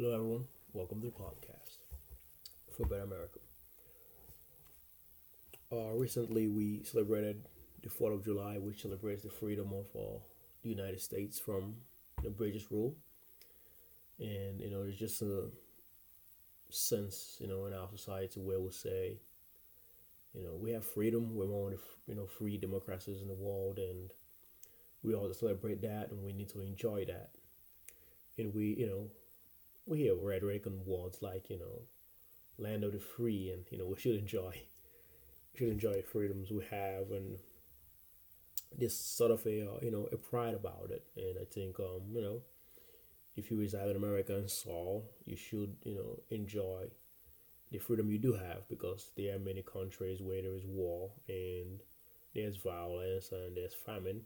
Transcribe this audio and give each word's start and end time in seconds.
Hello, 0.00 0.14
everyone. 0.14 0.44
Welcome 0.74 1.00
to 1.00 1.08
the 1.08 1.12
podcast 1.12 1.78
for 2.70 2.86
Better 2.86 3.02
America. 3.02 3.40
Uh, 5.72 5.92
recently, 5.96 6.46
we 6.46 6.84
celebrated 6.84 7.42
the 7.82 7.88
4th 7.88 8.14
of 8.14 8.24
July, 8.24 8.58
which 8.58 8.82
celebrates 8.82 9.24
the 9.24 9.28
freedom 9.28 9.72
of 9.72 9.86
uh, 10.00 10.20
the 10.62 10.68
United 10.68 11.00
States 11.00 11.40
from 11.40 11.74
the 12.22 12.30
British 12.30 12.70
rule. 12.70 12.94
And, 14.20 14.60
you 14.60 14.70
know, 14.70 14.84
there's 14.84 15.00
just 15.00 15.20
a 15.20 15.46
sense, 16.70 17.36
you 17.40 17.48
know, 17.48 17.66
in 17.66 17.74
our 17.74 17.88
society 17.90 18.38
where 18.38 18.60
we 18.60 18.70
say, 18.70 19.18
you 20.32 20.44
know, 20.44 20.54
we 20.54 20.70
have 20.70 20.86
freedom. 20.86 21.34
We're 21.34 21.46
one 21.46 21.72
of 21.72 21.80
the, 21.80 22.12
you 22.12 22.14
know, 22.14 22.26
free 22.26 22.56
democracies 22.56 23.20
in 23.20 23.26
the 23.26 23.34
world, 23.34 23.78
and 23.78 24.10
we 25.02 25.16
all 25.16 25.32
celebrate 25.34 25.82
that, 25.82 26.12
and 26.12 26.22
we 26.22 26.32
need 26.32 26.50
to 26.50 26.60
enjoy 26.60 27.04
that. 27.06 27.30
And 28.38 28.54
we, 28.54 28.76
you 28.78 28.86
know, 28.86 29.10
we 29.88 29.98
hear 30.00 30.14
rhetoric 30.16 30.66
and 30.66 30.86
words 30.86 31.22
like, 31.22 31.50
you 31.50 31.58
know, 31.58 31.82
land 32.58 32.84
of 32.84 32.92
the 32.92 33.00
free, 33.00 33.50
and 33.52 33.64
you 33.70 33.78
know, 33.78 33.86
we 33.86 33.98
should 33.98 34.16
enjoy, 34.16 34.62
we 35.54 35.58
should 35.58 35.70
enjoy 35.70 36.02
freedoms 36.02 36.50
we 36.50 36.64
have, 36.70 37.10
and 37.12 37.38
this 38.76 38.96
sort 38.98 39.30
of 39.30 39.44
a, 39.46 39.62
uh, 39.62 39.78
you 39.82 39.90
know, 39.90 40.08
a 40.12 40.16
pride 40.16 40.54
about 40.54 40.90
it. 40.90 41.04
And 41.16 41.36
I 41.40 41.44
think, 41.52 41.80
um, 41.80 42.02
you 42.12 42.22
know, 42.22 42.40
if 43.36 43.50
you 43.50 43.58
reside 43.58 43.90
in 43.90 43.96
America 43.96 44.36
and 44.36 44.50
Saul, 44.50 45.10
you 45.26 45.36
should, 45.36 45.76
you 45.84 45.94
know, 45.96 46.20
enjoy 46.30 46.86
the 47.72 47.78
freedom 47.78 48.10
you 48.10 48.18
do 48.18 48.34
have 48.34 48.68
because 48.68 49.10
there 49.16 49.36
are 49.36 49.38
many 49.40 49.62
countries 49.62 50.22
where 50.22 50.42
there 50.42 50.54
is 50.56 50.66
war 50.66 51.10
and 51.28 51.80
there's 52.34 52.56
violence 52.58 53.32
and 53.32 53.56
there's 53.56 53.74
famine 53.74 54.22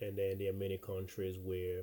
and 0.00 0.18
then 0.18 0.38
there 0.38 0.50
are 0.50 0.54
many 0.54 0.78
countries 0.78 1.38
where 1.42 1.82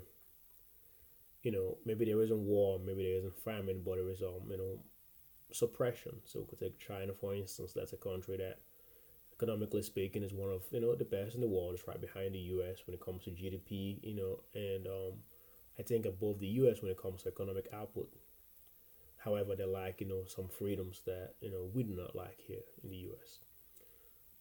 you 1.44 1.52
know 1.52 1.77
maybe 1.86 2.05
there 2.05 2.22
isn't 2.22 2.45
war 2.45 2.80
maybe 2.80 3.04
there 3.04 3.18
isn't 3.18 3.38
famine 3.44 3.82
but 3.86 3.95
there 3.95 4.09
is 4.09 4.22
um 4.22 4.49
you 4.49 4.58
know 4.58 4.80
suppression. 5.54 6.13
So 6.26 6.41
we 6.41 6.46
could 6.48 6.60
take 6.60 6.79
china 6.79 7.13
for 7.13 7.35
instance. 7.35 7.74
That's 7.74 7.93
a 7.93 7.98
country 7.98 8.38
that 8.38 8.60
economically 9.35 9.84
speaking 9.84 10.24
is 10.24 10.34
one 10.34 10.51
of 10.51 10.63
you 10.71 10.82
know 10.82 10.96
the 10.96 11.05
best 11.05 11.35
in 11.35 11.41
the 11.41 11.48
world. 11.48 11.76
It's 11.76 11.88
right 11.88 12.01
behind 12.01 12.35
the 12.35 12.40
us 12.41 12.84
when 12.88 12.96
it 12.96 13.01
comes 13.01 13.24
to 13.26 13.32
gdp 13.32 13.99
you 14.04 14.16
know 14.16 14.40
and 14.55 14.88
um 14.88 15.13
i 15.79 15.84
think 15.84 16.05
above 16.05 16.40
the 16.40 16.48
us 16.49 16.82
when 16.82 16.91
it 16.91 17.01
comes 17.01 17.24
to 17.24 17.29
economic 17.29 17.68
output. 17.73 18.10
However 19.20 19.55
they 19.55 19.63
lack 19.63 20.01
you 20.01 20.07
know 20.07 20.26
some 20.26 20.49
freedoms 20.49 21.01
that 21.05 21.35
you 21.40 21.49
know 21.49 21.63
we 21.73 21.82
do 21.84 21.96
not 21.96 22.13
like 22.13 22.41
here 22.41 22.66
in 22.84 22.90
the 22.90 22.98
us 22.98 23.40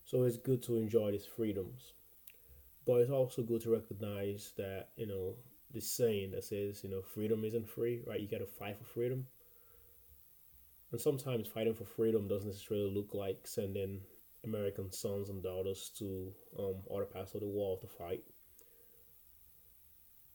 so 0.05 0.23
it's 0.25 0.37
good 0.37 0.63
to 0.63 0.77
enjoy 0.77 1.11
these 1.11 1.27
freedoms 1.27 1.93
but 2.87 2.97
it's 3.01 3.11
also 3.11 3.43
good 3.43 3.63
to 3.63 3.71
recognize 3.71 4.53
that 4.57 4.91
you 4.97 5.07
know 5.07 5.35
the 5.73 5.81
saying 5.81 6.33
that 6.33 6.45
says 6.45 6.83
you 6.83 6.91
know 6.91 7.03
freedom 7.03 7.45
isn't 7.45 7.69
free 7.69 8.03
right? 8.07 8.21
You 8.21 8.29
got 8.29 8.39
to 8.39 8.47
fight 8.47 8.77
for 8.79 8.85
freedom. 8.85 9.27
And 10.93 11.01
sometimes 11.01 11.47
fighting 11.47 11.75
for 11.75 11.85
freedom 11.85 12.27
doesn't 12.27 12.49
necessarily 12.49 12.91
look 12.91 13.15
like 13.15 13.47
sending 13.47 14.01
american 14.43 14.91
sons 14.91 15.29
and 15.29 15.43
daughters 15.43 15.91
to 15.99 16.33
um, 16.59 16.77
other 16.93 17.05
parts 17.05 17.35
of 17.35 17.41
the 17.41 17.47
world 17.47 17.81
to 17.83 17.87
fight. 17.87 18.23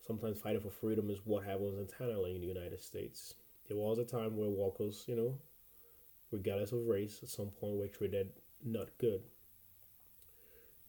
Sometimes 0.05 0.37
fighting 0.37 0.61
for 0.61 0.69
freedom 0.69 1.09
is 1.09 1.19
what 1.25 1.43
happens 1.43 1.79
internally 1.79 2.35
in 2.35 2.41
the 2.41 2.47
united 2.47 2.81
states. 2.81 3.33
There 3.67 3.77
was 3.77 3.97
a 3.97 4.05
time 4.05 4.37
where 4.37 4.49
workers 4.49 5.03
you 5.07 5.15
know 5.15 5.35
regardless 6.31 6.71
of 6.71 6.85
race 6.85 7.19
at 7.23 7.29
some 7.29 7.47
point 7.47 7.77
were 7.77 7.87
treated 7.87 8.29
not 8.63 8.89
good. 8.97 9.21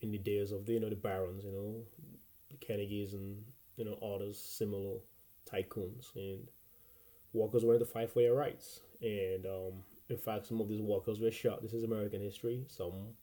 In 0.01 0.11
the 0.11 0.19
days 0.19 0.53
of 0.53 0.67
the 0.67 0.75
you 0.75 0.81
know 0.81 0.91
the 0.91 0.97
barons, 0.97 1.45
you 1.45 1.53
know, 1.53 1.83
the 2.51 2.57
Kennedys 2.59 3.15
and 3.15 3.43
you 3.77 3.85
know 3.85 3.99
others 4.03 4.39
similar 4.39 4.97
tycoons, 5.51 6.15
and 6.15 6.49
workers 7.33 7.65
went 7.65 7.81
to 7.81 7.87
fight 7.87 8.11
for 8.11 8.23
their 8.23 8.35
rights. 8.35 8.81
And 9.03 9.47
um, 9.47 9.73
in 10.09 10.17
fact, 10.17 10.47
some 10.47 10.61
of 10.61 10.69
these 10.69 10.81
workers 10.81 11.21
were 11.21 11.31
shot. 11.31 11.63
This 11.63 11.75
is 11.75 11.85
American 11.85 12.21
history. 12.21 12.65
Some 12.69 13.15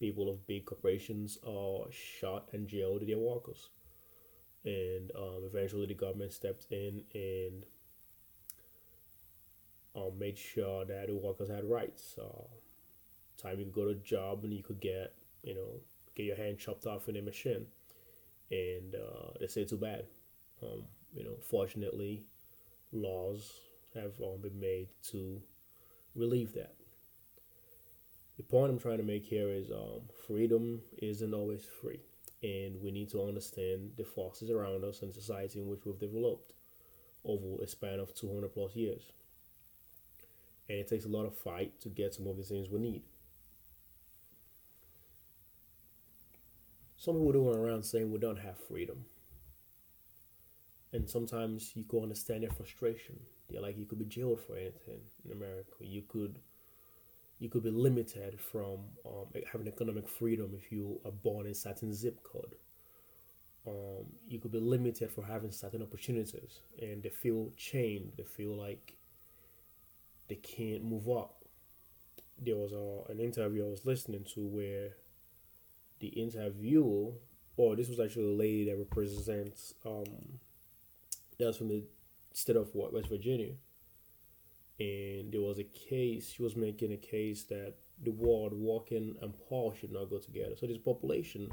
people 0.00 0.30
of 0.30 0.46
big 0.46 0.64
corporations 0.64 1.38
are 1.46 1.90
shot 1.90 2.48
and 2.52 2.66
jailed 2.66 3.06
their 3.06 3.18
workers, 3.18 3.68
and 4.64 5.10
um, 5.16 5.42
eventually 5.44 5.86
the 5.86 5.94
government 5.94 6.32
stepped 6.32 6.66
in 6.70 7.02
and 7.14 7.64
um, 9.94 10.18
made 10.18 10.38
sure 10.38 10.84
that 10.84 11.06
the 11.06 11.14
workers 11.14 11.50
had 11.50 11.64
rights. 11.64 12.16
Uh, 12.20 12.44
time 13.42 13.58
you 13.58 13.64
could 13.66 13.74
go 13.74 13.84
to 13.84 13.90
a 13.90 13.94
job 13.94 14.44
and 14.44 14.52
you 14.52 14.62
could 14.62 14.80
get 14.80 15.12
you 15.42 15.54
know 15.54 15.80
get 16.14 16.24
your 16.24 16.36
hand 16.36 16.58
chopped 16.58 16.86
off 16.86 17.08
in 17.08 17.16
a 17.16 17.22
machine, 17.22 17.66
and 18.52 18.94
uh, 18.94 19.30
they 19.40 19.48
say 19.48 19.64
too 19.64 19.78
bad. 19.78 20.04
Um, 20.62 20.84
you 21.14 21.24
know, 21.24 21.36
fortunately, 21.50 22.22
laws 22.92 23.52
have 23.94 24.12
um, 24.22 24.40
been 24.42 24.60
made 24.60 24.88
to 25.10 25.42
relieve 26.14 26.52
that. 26.54 26.74
The 28.36 28.42
point 28.42 28.70
I'm 28.70 28.78
trying 28.78 28.98
to 28.98 29.04
make 29.04 29.24
here 29.24 29.48
is 29.48 29.70
um, 29.70 30.02
freedom 30.26 30.80
isn't 30.98 31.34
always 31.34 31.64
free, 31.64 32.00
and 32.42 32.80
we 32.82 32.90
need 32.90 33.10
to 33.10 33.22
understand 33.22 33.92
the 33.96 34.04
forces 34.04 34.50
around 34.50 34.84
us 34.84 35.02
and 35.02 35.12
society 35.12 35.60
in 35.60 35.68
which 35.68 35.84
we've 35.84 35.98
developed 35.98 36.52
over 37.24 37.62
a 37.62 37.66
span 37.66 38.00
of 38.00 38.14
200 38.14 38.52
plus 38.52 38.76
years. 38.76 39.12
And 40.68 40.78
it 40.78 40.88
takes 40.88 41.04
a 41.04 41.08
lot 41.08 41.26
of 41.26 41.36
fight 41.36 41.80
to 41.80 41.88
get 41.88 42.14
some 42.14 42.26
of 42.26 42.36
the 42.36 42.42
things 42.42 42.68
we 42.68 42.80
need. 42.80 43.02
Some 47.02 47.16
people 47.16 47.32
going 47.32 47.58
around 47.58 47.82
saying 47.82 48.12
we 48.12 48.18
don't 48.20 48.38
have 48.38 48.56
freedom. 48.68 49.04
And 50.92 51.10
sometimes 51.10 51.72
you 51.74 51.82
can 51.82 51.98
understand 51.98 52.44
their 52.44 52.50
frustration. 52.50 53.18
They're 53.50 53.60
like 53.60 53.76
you 53.76 53.86
could 53.86 53.98
be 53.98 54.04
jailed 54.04 54.40
for 54.40 54.54
anything 54.54 55.00
in 55.24 55.32
America. 55.32 55.72
You 55.80 56.02
could 56.06 56.38
you 57.40 57.48
could 57.48 57.64
be 57.64 57.70
limited 57.70 58.38
from 58.38 58.78
um, 59.04 59.26
having 59.50 59.66
economic 59.66 60.08
freedom 60.08 60.52
if 60.56 60.70
you 60.70 61.00
are 61.04 61.10
born 61.10 61.46
in 61.48 61.54
certain 61.54 61.92
zip 61.92 62.22
code. 62.22 62.54
Um, 63.66 64.06
you 64.28 64.38
could 64.38 64.52
be 64.52 64.60
limited 64.60 65.10
for 65.10 65.24
having 65.24 65.50
certain 65.50 65.82
opportunities, 65.82 66.60
and 66.80 67.02
they 67.02 67.08
feel 67.08 67.50
chained. 67.56 68.12
They 68.16 68.22
feel 68.22 68.56
like 68.56 68.94
they 70.28 70.36
can't 70.36 70.84
move 70.84 71.08
up. 71.08 71.46
There 72.38 72.54
was 72.54 72.70
a, 72.72 73.10
an 73.10 73.18
interview 73.18 73.66
I 73.66 73.70
was 73.70 73.84
listening 73.84 74.24
to 74.34 74.46
where 74.46 74.90
the 76.02 76.08
interviewer, 76.08 77.12
or 77.56 77.76
this 77.76 77.88
was 77.88 77.98
actually 77.98 78.24
a 78.24 78.36
lady 78.36 78.64
that 78.66 78.76
represents, 78.76 79.74
um, 79.86 80.04
that's 81.38 81.56
from 81.56 81.68
the 81.68 81.84
state 82.34 82.56
of 82.56 82.74
what 82.74 82.92
West 82.92 83.08
Virginia, 83.08 83.54
and 84.78 85.32
there 85.32 85.40
was 85.40 85.58
a 85.58 85.64
case. 85.64 86.32
She 86.36 86.42
was 86.42 86.56
making 86.56 86.92
a 86.92 86.96
case 86.96 87.44
that 87.44 87.74
the 88.02 88.10
word 88.10 88.52
walking 88.52 89.14
and 89.22 89.32
poor 89.48 89.74
should 89.74 89.92
not 89.92 90.10
go 90.10 90.18
together. 90.18 90.54
So 90.58 90.66
this 90.66 90.78
population 90.78 91.50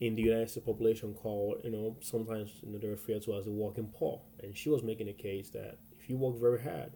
in 0.00 0.14
the 0.14 0.22
United 0.22 0.50
States 0.50 0.66
population 0.66 1.14
called, 1.14 1.58
you 1.64 1.70
know, 1.70 1.96
sometimes 2.00 2.50
you 2.62 2.72
know, 2.72 2.78
they're 2.78 2.90
referred 2.90 3.22
to 3.22 3.34
as 3.34 3.44
the 3.44 3.50
walking 3.50 3.90
poor. 3.94 4.20
And 4.42 4.56
she 4.56 4.68
was 4.68 4.82
making 4.82 5.08
a 5.08 5.12
case 5.12 5.50
that 5.50 5.78
if 5.98 6.10
you 6.10 6.16
work 6.16 6.38
very 6.38 6.60
hard, 6.60 6.92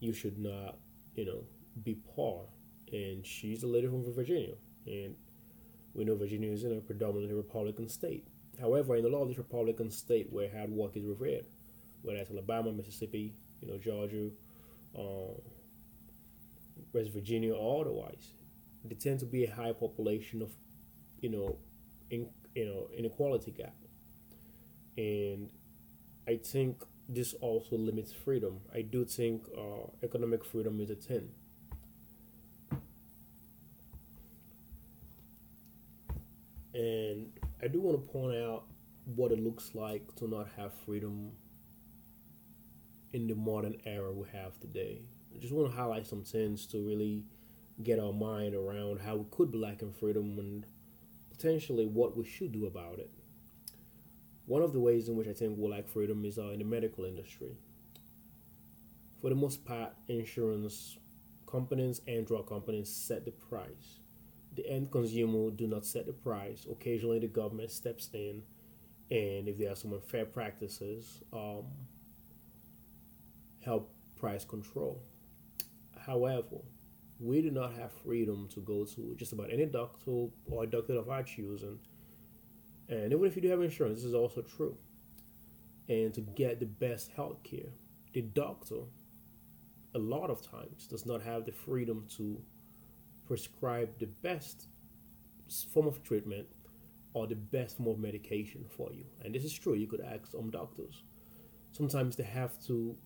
you 0.00 0.12
should 0.12 0.38
not, 0.38 0.78
you 1.14 1.26
know, 1.26 1.44
be 1.82 1.98
poor. 2.14 2.46
And 2.92 3.26
she's 3.26 3.64
a 3.64 3.66
lady 3.66 3.88
from 3.88 4.04
Virginia. 4.14 4.54
And 4.86 5.16
we 5.94 6.04
know 6.04 6.16
Virginia 6.16 6.50
is 6.50 6.64
in 6.64 6.76
a 6.76 6.80
predominantly 6.80 7.34
Republican 7.34 7.88
state. 7.88 8.26
However, 8.60 8.96
in 8.96 9.04
a 9.04 9.08
lot 9.08 9.22
of 9.22 9.28
these 9.28 9.38
Republican 9.38 9.90
states 9.90 10.28
where 10.30 10.50
hard 10.50 10.70
work 10.70 10.96
is 10.96 11.04
revered, 11.04 11.46
whether 12.02 12.18
it's 12.18 12.30
Alabama, 12.30 12.72
Mississippi, 12.72 13.32
you 13.60 13.68
know, 13.68 13.78
Georgia, 13.78 14.30
um, 14.98 15.40
West 16.92 17.12
Virginia, 17.12 17.54
or 17.54 17.82
otherwise, 17.82 18.32
there 18.84 18.98
tend 18.98 19.20
to 19.20 19.26
be 19.26 19.44
a 19.44 19.50
high 19.50 19.72
population 19.72 20.42
of, 20.42 20.50
you 21.20 21.30
know, 21.30 21.56
in, 22.10 22.28
you 22.54 22.66
know, 22.66 22.88
inequality 22.96 23.50
gap, 23.50 23.74
and 24.96 25.50
I 26.28 26.36
think 26.36 26.82
this 27.08 27.34
also 27.34 27.76
limits 27.76 28.12
freedom. 28.12 28.60
I 28.72 28.82
do 28.82 29.04
think 29.04 29.44
uh, 29.56 29.88
economic 30.02 30.44
freedom 30.44 30.80
is 30.80 30.90
a 30.90 30.94
thing 30.94 31.30
And 36.74 37.30
I 37.62 37.68
do 37.68 37.80
want 37.80 38.02
to 38.02 38.08
point 38.10 38.36
out 38.36 38.64
what 39.14 39.30
it 39.30 39.38
looks 39.38 39.74
like 39.74 40.14
to 40.16 40.28
not 40.28 40.48
have 40.56 40.72
freedom 40.84 41.30
in 43.12 43.28
the 43.28 43.34
modern 43.34 43.76
era 43.86 44.12
we 44.12 44.26
have 44.32 44.58
today. 44.60 45.02
I 45.34 45.38
just 45.38 45.52
want 45.52 45.70
to 45.70 45.76
highlight 45.76 46.06
some 46.06 46.22
things 46.22 46.66
to 46.66 46.84
really 46.84 47.22
get 47.82 47.98
our 47.98 48.12
mind 48.12 48.54
around 48.54 49.00
how 49.00 49.16
we 49.16 49.24
could 49.30 49.52
be 49.52 49.58
lacking 49.58 49.92
freedom 49.92 50.38
and 50.38 50.66
potentially 51.30 51.86
what 51.86 52.16
we 52.16 52.24
should 52.24 52.52
do 52.52 52.66
about 52.66 52.98
it. 52.98 53.10
One 54.46 54.62
of 54.62 54.72
the 54.72 54.80
ways 54.80 55.08
in 55.08 55.16
which 55.16 55.28
I 55.28 55.32
think 55.32 55.56
we 55.58 55.68
lack 55.68 55.88
freedom 55.88 56.24
is 56.24 56.38
uh, 56.38 56.48
in 56.48 56.58
the 56.58 56.64
medical 56.64 57.04
industry. 57.04 57.56
For 59.20 59.30
the 59.30 59.36
most 59.36 59.64
part, 59.64 59.92
insurance 60.08 60.98
companies 61.50 62.00
and 62.06 62.26
drug 62.26 62.48
companies 62.48 62.88
set 62.88 63.24
the 63.24 63.30
price 63.30 64.00
the 64.56 64.68
end 64.68 64.90
consumer 64.90 65.50
do 65.50 65.66
not 65.66 65.84
set 65.84 66.06
the 66.06 66.12
price. 66.12 66.66
Occasionally, 66.70 67.18
the 67.18 67.26
government 67.26 67.70
steps 67.70 68.10
in, 68.12 68.42
and 69.10 69.48
if 69.48 69.58
there 69.58 69.72
are 69.72 69.76
some 69.76 69.92
unfair 69.92 70.24
practices, 70.24 71.22
um, 71.32 71.64
help 73.64 73.90
price 74.16 74.44
control. 74.44 75.02
However, 75.98 76.58
we 77.20 77.40
do 77.40 77.50
not 77.50 77.72
have 77.74 77.92
freedom 77.92 78.48
to 78.54 78.60
go 78.60 78.84
to 78.84 79.14
just 79.16 79.32
about 79.32 79.52
any 79.52 79.66
doctor 79.66 80.26
or 80.46 80.66
doctor 80.66 80.94
of 80.94 81.08
our 81.08 81.22
choosing. 81.22 81.78
And 82.88 83.12
even 83.12 83.24
if 83.24 83.36
you 83.36 83.42
do 83.42 83.48
have 83.48 83.62
insurance, 83.62 83.98
this 83.98 84.04
is 84.04 84.14
also 84.14 84.42
true. 84.42 84.76
And 85.88 86.12
to 86.14 86.20
get 86.20 86.60
the 86.60 86.66
best 86.66 87.10
health 87.12 87.42
care, 87.42 87.70
the 88.12 88.22
doctor, 88.22 88.80
a 89.94 89.98
lot 89.98 90.30
of 90.30 90.42
times, 90.42 90.86
does 90.86 91.06
not 91.06 91.22
have 91.22 91.44
the 91.44 91.52
freedom 91.52 92.06
to 92.16 92.40
prescribe 93.26 93.98
the 93.98 94.06
best 94.06 94.66
form 95.72 95.86
of 95.86 96.02
treatment 96.02 96.46
or 97.12 97.26
the 97.26 97.36
best 97.36 97.76
form 97.76 97.88
of 97.88 97.98
medication 97.98 98.64
for 98.68 98.92
you. 98.92 99.04
And 99.22 99.34
this 99.34 99.44
is 99.44 99.52
true. 99.52 99.74
You 99.74 99.86
could 99.86 100.00
ask 100.00 100.32
some 100.32 100.50
doctors. 100.50 101.02
Sometimes 101.72 102.16
they 102.16 102.24
have 102.24 102.60
to 102.66 102.96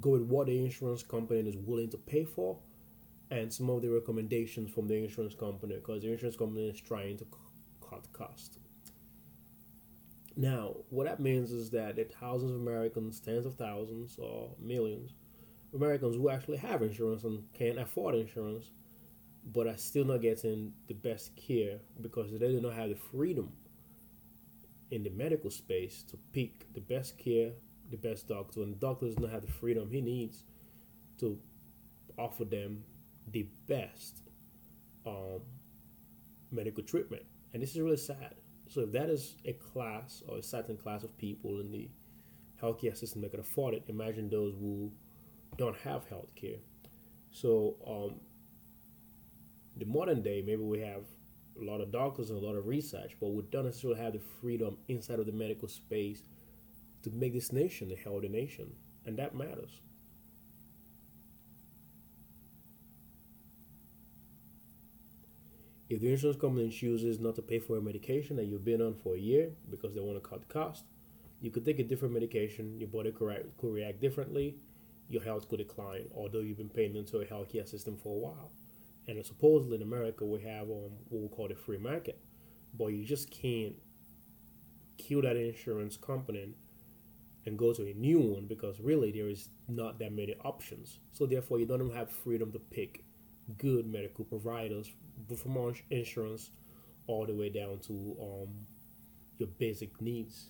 go 0.00 0.10
with 0.10 0.22
what 0.22 0.46
the 0.46 0.64
insurance 0.64 1.02
company 1.02 1.48
is 1.48 1.56
willing 1.56 1.90
to 1.90 1.98
pay 1.98 2.24
for 2.24 2.58
and 3.30 3.52
some 3.52 3.70
of 3.70 3.82
the 3.82 3.88
recommendations 3.88 4.70
from 4.70 4.86
the 4.86 4.94
insurance 4.94 5.34
company 5.34 5.76
because 5.76 6.02
the 6.02 6.12
insurance 6.12 6.36
company 6.36 6.68
is 6.68 6.80
trying 6.80 7.16
to 7.18 7.26
cut 7.88 8.06
cost. 8.12 8.58
Now, 10.36 10.74
what 10.90 11.06
that 11.06 11.20
means 11.20 11.52
is 11.52 11.70
that 11.70 11.98
are 11.98 12.04
thousands 12.04 12.50
of 12.52 12.60
Americans, 12.60 13.20
tens 13.20 13.46
of 13.46 13.54
thousands 13.54 14.18
or 14.18 14.50
millions 14.60 15.12
Americans 15.74 16.16
who 16.16 16.30
actually 16.30 16.58
have 16.58 16.82
insurance 16.82 17.24
and 17.24 17.42
can 17.52 17.78
afford 17.78 18.14
insurance, 18.14 18.70
but 19.52 19.66
are 19.66 19.76
still 19.76 20.04
not 20.04 20.20
getting 20.22 20.72
the 20.86 20.94
best 20.94 21.34
care 21.36 21.78
because 22.00 22.30
they 22.32 22.38
do 22.38 22.60
not 22.60 22.74
have 22.74 22.88
the 22.88 22.94
freedom 22.94 23.52
in 24.90 25.02
the 25.02 25.10
medical 25.10 25.50
space 25.50 26.02
to 26.04 26.16
pick 26.32 26.72
the 26.74 26.80
best 26.80 27.18
care 27.18 27.52
the 27.90 27.96
best 27.96 28.28
doctor, 28.28 28.62
and 28.62 28.74
the 28.74 28.78
doctor 28.78 29.06
does 29.06 29.18
not 29.18 29.30
have 29.30 29.42
the 29.42 29.52
freedom 29.52 29.88
he 29.90 30.00
needs 30.00 30.44
to 31.18 31.38
offer 32.18 32.44
them 32.44 32.84
the 33.30 33.46
best 33.66 34.22
um, 35.06 35.40
medical 36.50 36.82
treatment. 36.82 37.22
And 37.52 37.62
this 37.62 37.70
is 37.70 37.80
really 37.80 37.96
sad. 37.96 38.34
So 38.68 38.80
if 38.82 38.92
that 38.92 39.10
is 39.10 39.36
a 39.44 39.52
class 39.52 40.22
or 40.28 40.38
a 40.38 40.42
certain 40.42 40.76
class 40.76 41.04
of 41.04 41.16
people 41.18 41.60
in 41.60 41.70
the 41.70 41.88
healthcare 42.60 42.96
system 42.96 43.20
that 43.22 43.30
can 43.30 43.40
afford 43.40 43.74
it, 43.74 43.84
imagine 43.88 44.28
those 44.28 44.54
who 44.54 44.90
don't 45.56 45.76
have 45.78 46.08
healthcare. 46.08 46.58
So 47.30 47.76
um, 47.86 48.20
the 49.76 49.86
modern 49.86 50.22
day, 50.22 50.42
maybe 50.44 50.62
we 50.62 50.80
have 50.80 51.02
a 51.60 51.64
lot 51.64 51.80
of 51.80 51.92
doctors 51.92 52.30
and 52.30 52.42
a 52.42 52.44
lot 52.44 52.56
of 52.56 52.66
research, 52.66 53.16
but 53.20 53.28
we 53.28 53.42
don't 53.50 53.64
necessarily 53.64 54.00
have 54.00 54.12
the 54.12 54.20
freedom 54.40 54.76
inside 54.88 55.18
of 55.18 55.26
the 55.26 55.32
medical 55.32 55.68
space 55.68 56.22
to 57.02 57.10
make 57.10 57.32
this 57.32 57.52
nation 57.52 57.92
a 57.92 57.96
healthy 57.96 58.28
nation, 58.28 58.72
and 59.04 59.18
that 59.18 59.34
matters. 59.34 59.80
If 65.90 66.00
the 66.00 66.10
insurance 66.10 66.40
company 66.40 66.70
chooses 66.70 67.20
not 67.20 67.36
to 67.36 67.42
pay 67.42 67.58
for 67.58 67.76
a 67.76 67.80
medication 67.80 68.36
that 68.36 68.46
you've 68.46 68.64
been 68.64 68.80
on 68.80 68.94
for 68.94 69.14
a 69.14 69.18
year 69.18 69.50
because 69.70 69.94
they 69.94 70.00
want 70.00 70.20
to 70.20 70.28
cut 70.28 70.48
cost, 70.48 70.84
you 71.40 71.50
could 71.50 71.64
take 71.64 71.78
a 71.78 71.84
different 71.84 72.14
medication, 72.14 72.78
your 72.80 72.88
body 72.88 73.12
could 73.12 73.44
react 73.60 74.00
differently, 74.00 74.56
your 75.08 75.22
health 75.22 75.48
could 75.48 75.58
decline, 75.58 76.08
although 76.14 76.40
you've 76.40 76.58
been 76.58 76.68
paying 76.68 76.96
into 76.96 77.18
a 77.18 77.24
healthcare 77.24 77.68
system 77.68 77.96
for 77.96 78.14
a 78.16 78.18
while. 78.18 78.50
And 79.06 79.24
supposedly 79.24 79.76
in 79.76 79.82
America, 79.82 80.24
we 80.24 80.40
have 80.42 80.62
um, 80.62 80.92
what 81.08 81.22
we 81.22 81.28
call 81.28 81.48
the 81.48 81.54
free 81.54 81.78
market, 81.78 82.18
but 82.78 82.86
you 82.86 83.04
just 83.04 83.30
can't 83.30 83.74
kill 84.96 85.22
that 85.22 85.36
insurance 85.36 85.96
company 85.96 86.54
and 87.46 87.58
go 87.58 87.74
to 87.74 87.82
a 87.82 87.94
new 87.94 88.18
one 88.18 88.46
because 88.46 88.80
really 88.80 89.12
there 89.12 89.28
is 89.28 89.48
not 89.68 89.98
that 89.98 90.12
many 90.12 90.34
options. 90.44 90.98
So 91.12 91.26
therefore, 91.26 91.58
you 91.58 91.66
don't 91.66 91.82
even 91.82 91.94
have 91.94 92.10
freedom 92.10 92.52
to 92.52 92.58
pick 92.58 93.04
good 93.58 93.86
medical 93.86 94.24
providers 94.24 94.90
from 95.36 95.74
insurance 95.90 96.50
all 97.06 97.26
the 97.26 97.34
way 97.34 97.50
down 97.50 97.78
to 97.80 98.16
um, 98.20 98.48
your 99.38 99.48
basic 99.58 100.00
needs. 100.00 100.48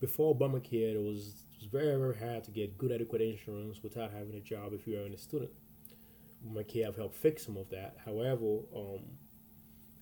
Before 0.00 0.34
Obamacare, 0.34 0.94
it 0.94 1.02
was, 1.02 1.44
it 1.52 1.60
was 1.60 1.68
very, 1.70 1.96
very 1.96 2.16
hard 2.16 2.44
to 2.44 2.50
get 2.50 2.78
good, 2.78 2.90
adequate 2.90 3.20
insurance 3.20 3.82
without 3.82 4.10
having 4.12 4.34
a 4.34 4.40
job 4.40 4.72
if 4.72 4.86
you 4.86 4.96
are 4.98 5.06
a 5.06 5.16
student. 5.18 5.50
Obamacare 6.46 6.86
have 6.86 6.96
helped 6.96 7.16
fix 7.16 7.44
some 7.44 7.58
of 7.58 7.68
that. 7.70 7.96
However, 8.04 8.60
um, 8.74 9.00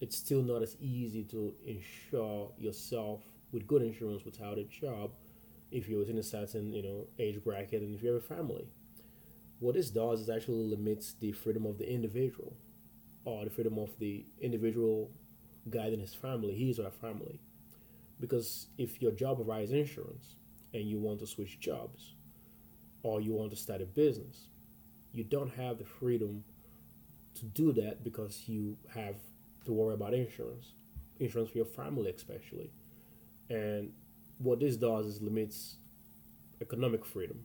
it's 0.01 0.17
still 0.17 0.43
not 0.43 0.63
as 0.63 0.77
easy 0.81 1.25
to 1.25 1.53
insure 1.67 2.53
yourself 2.59 3.23
with 3.53 3.67
good 3.67 3.83
insurance 3.83 4.25
without 4.25 4.59
a 4.59 4.65
job 4.65 5.11
if 5.71 5.89
you're 5.89 5.99
within 5.99 6.19
a 6.19 6.23
certain 6.23 6.73
you 6.73 6.83
know 6.83 7.07
age 7.19 7.43
bracket 7.43 7.83
and 7.83 7.95
if 7.95 8.03
you 8.03 8.13
have 8.13 8.23
a 8.23 8.35
family. 8.35 8.67
What 9.59 9.75
this 9.75 9.91
does 9.91 10.21
is 10.21 10.31
actually 10.31 10.65
limits 10.65 11.15
the 11.15 11.33
freedom 11.33 11.67
of 11.67 11.79
the 11.79 11.93
individual 11.93 12.55
or 13.25 13.45
the 13.45 13.51
freedom 13.51 13.79
of 13.79 13.91
the 13.99 14.25
individual 14.41 15.11
guiding 15.69 16.01
his 16.01 16.15
family, 16.15 16.55
his 16.55 16.79
or 16.79 16.85
her 16.85 16.91
family. 16.91 17.41
Because 18.21 18.67
if 18.79 19.01
your 19.01 19.13
job 19.13 19.37
provides 19.37 19.73
insurance 19.73 20.37
and 20.75 20.85
you 20.85 20.99
want 20.99 21.21
to 21.21 21.27
switch 21.27 21.61
jobs 21.61 22.15
or 23.03 23.21
you 23.21 23.33
want 23.33 23.51
to 23.51 23.57
start 23.57 23.81
a 23.81 23.87
business, 23.87 24.49
you 25.13 25.25
don't 25.25 25.53
have 25.55 25.79
the 25.79 25.85
freedom 25.85 26.45
to 27.35 27.45
do 27.47 27.73
that 27.73 28.03
because 28.03 28.49
you 28.49 28.77
have 28.95 29.17
to 29.65 29.73
worry 29.73 29.95
about 29.95 30.15
insurance, 30.15 30.73
insurance 31.21 31.51
for 31.51 31.59
your 31.59 31.67
family 31.67 32.11
especially. 32.11 32.71
And 33.49 33.93
what 34.39 34.61
this 34.61 34.77
does 34.77 35.07
is 35.07 35.23
limits 35.23 35.77
economic 36.61 37.05
freedom. 37.05 37.41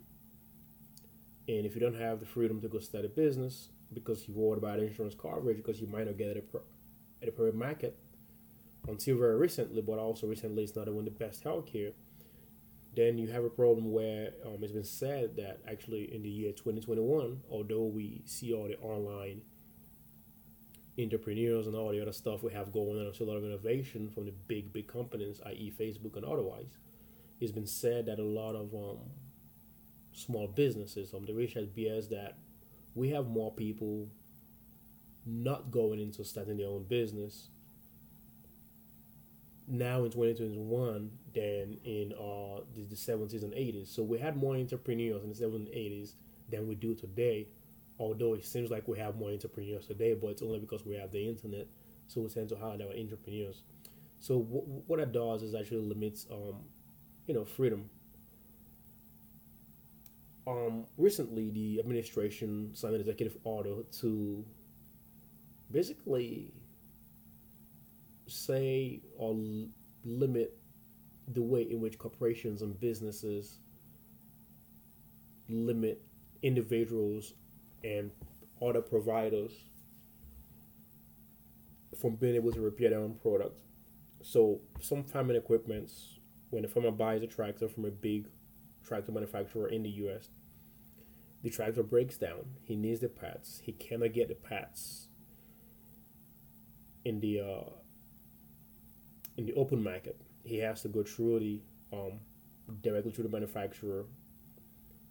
And 1.48 1.66
if 1.66 1.76
you 1.76 1.82
don't 1.82 2.00
have 2.00 2.20
the 2.20 2.26
freedom 2.26 2.62
to 2.62 2.68
go 2.68 2.80
start 2.80 3.06
a 3.06 3.10
business 3.10 3.70
because 3.94 4.28
you 4.28 4.34
worried 4.34 4.58
about 4.58 4.80
insurance 4.80 5.14
coverage 5.14 5.58
because 5.58 5.80
you 5.80 5.88
might 5.88 6.08
not 6.08 6.18
get 6.18 6.30
it 6.30 6.50
at 7.22 7.28
a 7.28 7.32
private 7.32 7.56
market 7.56 7.98
until 8.88 9.18
very 9.18 9.38
recently, 9.38 9.82
but 9.82 10.00
also 10.00 10.28
recently 10.28 10.64
it's 10.64 10.76
not 10.76 10.88
even 10.88 11.06
the 11.06 11.12
best 11.12 11.44
healthcare, 11.44 11.94
then 12.96 13.18
you 13.18 13.28
have 13.28 13.44
a 13.44 13.50
problem 13.50 13.92
where 13.92 14.34
um, 14.46 14.58
it's 14.62 14.72
been 14.72 14.84
said 14.84 15.36
that 15.38 15.60
actually 15.70 16.14
in 16.14 16.22
the 16.22 16.30
year 16.30 16.52
2021, 16.52 17.42
although 17.50 17.86
we 17.86 18.22
see 18.26 18.54
all 18.54 18.68
the 18.68 18.78
online 18.80 19.42
entrepreneurs 21.00 21.66
and 21.66 21.76
all 21.76 21.92
the 21.92 22.02
other 22.02 22.12
stuff 22.12 22.44
we 22.44 22.54
have 22.54 22.72
going 22.72 23.00
on. 23.00 23.14
So 23.14 23.26
a 23.26 23.28
lot 23.28 23.38
of 23.38 23.44
innovation 23.44 24.10
from 24.10 24.26
the 24.26 24.34
big, 24.48 24.72
big 24.72 24.88
companies, 24.88 25.42
i.e., 25.48 25.74
Facebook 25.80 26.16
and 26.16 26.26
otherwise. 26.26 26.78
It's 27.40 27.52
been 27.52 27.66
said 27.66 28.06
that 28.06 28.20
a 28.20 28.24
lot 28.24 28.56
of 28.56 28.74
um, 28.76 29.00
small 30.14 30.48
businesses, 30.48 31.14
um, 31.14 31.26
the 31.26 31.34
research 31.34 31.70
bears 31.76 32.10
that 32.10 32.38
we 32.94 33.10
have 33.10 33.28
more 33.28 33.52
people 33.52 34.08
not 35.26 35.72
going 35.72 36.00
into 36.00 36.24
starting 36.24 36.58
their 36.58 36.68
own 36.68 36.84
business 36.84 37.48
now 39.68 40.04
in 40.04 40.12
2021 40.12 41.12
than 41.34 41.78
in 41.86 42.14
uh, 42.14 42.62
the, 42.76 42.84
the 42.86 42.96
70s 42.96 43.44
and 43.44 43.54
80s. 43.54 43.88
So 43.88 44.04
we 44.04 44.20
had 44.20 44.36
more 44.38 44.56
entrepreneurs 44.56 45.24
in 45.24 45.30
the 45.30 45.36
70s 45.36 45.66
and 45.66 45.68
80s 45.70 46.14
than 46.50 46.68
we 46.68 46.76
do 46.76 46.94
today 46.96 47.48
although 48.00 48.34
it 48.34 48.44
seems 48.46 48.72
like 48.72 48.88
we 48.88 48.98
have 48.98 49.16
more 49.18 49.30
entrepreneurs 49.30 49.86
today, 49.86 50.14
but 50.16 50.28
it's 50.28 50.42
only 50.42 50.60
because 50.60 50.86
we 50.86 50.96
have 50.96 51.12
the 51.12 51.30
internet, 51.30 51.68
so 52.08 52.22
we 52.22 52.28
tend 52.30 52.50
to 52.50 52.56
hire 52.56 52.72
our 52.82 52.94
entrepreneurs. 52.98 53.62
So 54.20 54.40
w- 54.40 54.84
what 54.88 55.00
that 55.00 55.12
does 55.12 55.44
is 55.44 55.56
actually 55.56 55.82
limits, 55.82 56.26
um, 56.32 56.56
you 57.28 57.34
know, 57.34 57.46
freedom. 57.46 57.90
Um, 60.46 60.86
recently, 60.98 61.50
the 61.50 61.80
administration 61.80 62.72
signed 62.74 62.96
an 62.96 63.02
executive 63.02 63.38
order 63.46 63.84
to 64.02 64.46
basically 65.72 66.52
say 68.46 69.02
or 69.18 69.32
l- 69.32 69.68
limit 70.06 70.58
the 71.28 71.42
way 71.42 71.62
in 71.62 71.80
which 71.80 71.98
corporations 71.98 72.62
and 72.62 72.80
businesses 72.80 73.60
limit 75.50 76.02
individuals 76.42 77.34
and 77.84 78.12
other 78.62 78.82
providers 78.82 79.52
from 82.00 82.16
being 82.16 82.36
able 82.36 82.52
to 82.52 82.62
repair 82.62 82.90
their 82.90 83.00
own 83.00 83.16
product. 83.16 83.62
So 84.22 84.60
some 84.82 85.04
farming 85.04 85.38
equipments, 85.38 86.20
when 86.50 86.66
a 86.66 86.68
farmer 86.68 86.92
buys 86.92 87.22
a 87.24 87.28
tractor 87.28 87.68
from 87.68 87.86
a 87.86 87.92
big 87.92 88.28
tractor 88.86 89.12
manufacturer 89.12 89.70
in 89.70 89.84
the 89.84 89.90
US, 89.90 90.28
the 91.44 91.50
tractor 91.50 91.84
breaks 91.84 92.18
down. 92.18 92.46
He 92.64 92.76
needs 92.76 93.02
the 93.02 93.10
parts. 93.10 93.62
He 93.64 93.74
cannot 93.74 94.14
get 94.14 94.30
the 94.30 94.36
parts 94.36 95.08
in 97.04 97.20
the 97.20 97.42
uh, 97.42 97.70
in 99.38 99.46
the 99.46 99.54
open 99.54 99.84
market. 99.84 100.20
He 100.44 100.60
has 100.60 100.82
to 100.84 100.90
go 100.90 101.04
through 101.04 101.40
the 101.40 101.62
um, 101.92 102.20
directly 102.82 103.12
to 103.14 103.24
the 103.24 103.30
manufacturer, 103.30 104.06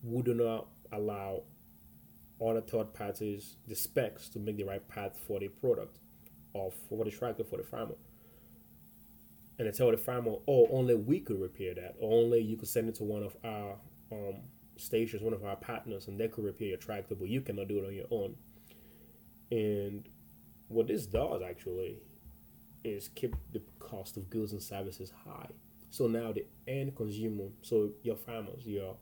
who 0.04 0.22
do 0.22 0.34
not 0.34 0.66
allow 0.92 1.42
other 2.44 2.60
third 2.60 2.92
parties 2.94 3.56
the 3.68 3.74
specs 3.74 4.28
to 4.30 4.38
make 4.38 4.56
the 4.56 4.64
right 4.64 4.86
path 4.88 5.18
for 5.26 5.38
the 5.40 5.48
product 5.48 5.98
or 6.54 6.72
for 6.88 7.04
the 7.04 7.10
tractor 7.10 7.44
for 7.44 7.56
the 7.56 7.62
farmer. 7.62 7.94
and 9.58 9.68
they 9.68 9.72
tell 9.76 9.90
the 9.90 9.96
farmer, 9.96 10.32
oh, 10.48 10.66
only 10.72 10.94
we 10.94 11.20
could 11.20 11.40
repair 11.40 11.74
that, 11.74 11.94
or 12.00 12.12
only 12.24 12.40
you 12.40 12.56
could 12.56 12.68
send 12.68 12.88
it 12.88 12.96
to 12.96 13.04
one 13.04 13.22
of 13.22 13.36
our 13.44 13.76
um, 14.10 14.36
stations, 14.76 15.22
one 15.22 15.32
of 15.32 15.44
our 15.44 15.56
partners, 15.56 16.08
and 16.08 16.18
they 16.18 16.28
could 16.28 16.44
repair 16.44 16.68
your 16.68 16.78
tractor, 16.78 17.14
but 17.14 17.28
you 17.28 17.40
cannot 17.40 17.68
do 17.68 17.78
it 17.78 17.86
on 17.86 17.94
your 17.94 18.06
own. 18.10 18.34
And 19.50 20.08
what 20.68 20.88
this 20.88 21.06
does 21.06 21.42
actually 21.42 21.98
is 22.84 23.08
keep 23.08 23.36
the 23.52 23.62
cost 23.78 24.16
of 24.16 24.28
goods 24.30 24.52
and 24.52 24.62
services 24.62 25.12
high. 25.24 25.50
So 25.90 26.06
now 26.06 26.32
the 26.32 26.46
end 26.66 26.96
consumer, 26.96 27.48
so 27.62 27.90
your 28.02 28.16
farmers, 28.16 28.64
your 28.64 28.96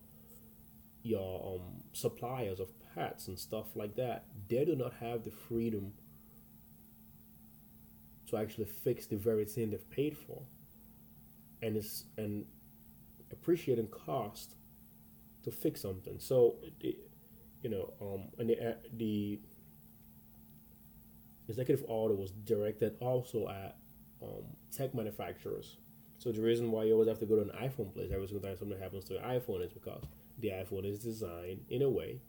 your 1.02 1.54
um, 1.54 1.82
suppliers 1.92 2.60
of 2.60 2.68
parts 2.94 3.28
and 3.28 3.38
stuff 3.38 3.75
like 3.75 3.96
that, 3.96 4.26
they 4.49 4.64
do 4.64 4.76
not 4.76 4.92
have 5.00 5.25
the 5.25 5.30
freedom 5.30 5.92
to 8.28 8.37
actually 8.37 8.66
fix 8.66 9.06
the 9.06 9.16
very 9.16 9.44
thing 9.44 9.70
they've 9.70 9.90
paid 9.90 10.16
for, 10.16 10.42
and 11.62 11.76
it's 11.76 12.04
and 12.18 12.44
appreciating 13.32 13.88
cost 13.88 14.56
to 15.42 15.50
fix 15.50 15.80
something. 15.80 16.18
So, 16.18 16.56
you 17.62 17.70
know, 17.70 17.92
um, 18.00 18.28
and 18.38 18.50
the, 18.50 18.76
the 18.96 19.40
executive 21.50 21.85
order 21.88 22.14
was 22.14 22.30
directed 22.30 22.97
also 23.00 23.49
at 23.49 23.76
um, 24.23 24.45
tech 24.75 24.95
manufacturers. 24.95 25.76
So 26.19 26.33
the 26.33 26.40
reason 26.40 26.71
why 26.71 26.85
you 26.85 26.92
always 26.92 27.09
have 27.09 27.19
to 27.21 27.26
go 27.26 27.37
to 27.37 27.42
an 27.42 27.52
iPhone 27.61 27.92
place 27.92 28.11
every 28.12 28.26
single 28.26 28.47
time 28.47 28.57
something 28.57 28.78
happens 28.78 29.04
to 29.07 29.16
an 29.16 29.25
iPhone 29.25 29.64
is 29.64 29.73
because 29.73 30.04
the 30.38 30.49
iPhone 30.49 30.85
is 30.85 31.00
designed 31.00 31.64
in 31.69 31.83
a 31.83 31.88
way 31.88 32.21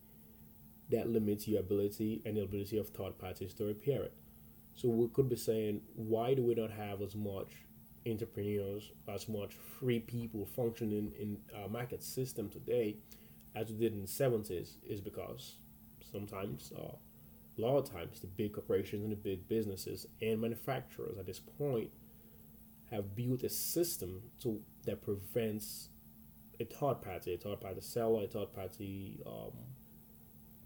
that 0.89 1.09
limits 1.09 1.47
your 1.47 1.59
ability 1.59 2.21
and 2.25 2.35
the 2.35 2.41
ability 2.41 2.77
of 2.77 2.89
third 2.89 3.17
parties 3.17 3.53
to 3.53 3.65
repair 3.65 4.03
it. 4.03 4.13
So 4.75 4.89
we 4.89 5.07
could 5.09 5.29
be 5.29 5.35
saying, 5.35 5.81
why 5.95 6.33
do 6.33 6.43
we 6.43 6.55
not 6.55 6.71
have 6.71 7.01
as 7.01 7.15
much 7.15 7.65
entrepreneurs, 8.07 8.91
as 9.07 9.29
much 9.29 9.53
free 9.53 9.99
people 9.99 10.45
functioning 10.45 11.11
in 11.19 11.37
our 11.61 11.67
market 11.67 12.01
system 12.01 12.49
today 12.49 12.97
as 13.55 13.69
we 13.69 13.77
did 13.77 13.93
in 13.93 14.01
the 14.01 14.07
70s? 14.07 14.77
Is 14.87 15.01
because 15.01 15.55
sometimes, 16.11 16.71
uh, 16.77 16.95
a 17.57 17.61
lot 17.61 17.77
of 17.77 17.91
times, 17.91 18.19
the 18.19 18.27
big 18.27 18.53
corporations 18.53 19.03
and 19.03 19.11
the 19.11 19.17
big 19.17 19.47
businesses 19.47 20.07
and 20.21 20.41
manufacturers 20.41 21.17
at 21.17 21.25
this 21.25 21.39
point 21.39 21.91
have 22.89 23.15
built 23.15 23.43
a 23.43 23.49
system 23.49 24.21
to 24.41 24.61
that 24.85 25.01
prevents 25.01 25.89
a 26.59 26.65
third 26.65 27.01
party, 27.01 27.33
a 27.33 27.37
third 27.37 27.59
party 27.59 27.81
seller, 27.81 28.23
a 28.23 28.27
third 28.27 28.53
party 28.53 29.19
um, 29.25 29.51